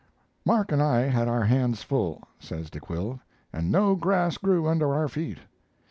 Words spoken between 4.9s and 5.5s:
our feet."